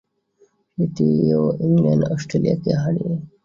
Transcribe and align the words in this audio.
সেটিও 0.71 1.41
ইংল্যান্ড 1.65 2.03
অস্ট্রেলিয়াকে 2.13 2.71
হারিয়ে। 2.81 3.13